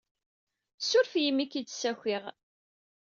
[0.79, 2.23] Ssuref-iyi imi i k-id-ssakiɣ.